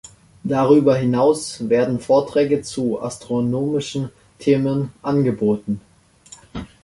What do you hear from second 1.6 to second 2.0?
werden